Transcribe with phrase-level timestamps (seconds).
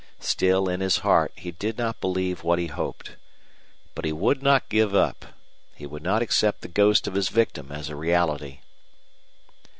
[0.19, 3.17] Still in his heart he did not believe what he hoped.
[3.93, 5.25] But he would not give up;
[5.75, 8.61] he would not accept the ghost of his victim as a reality.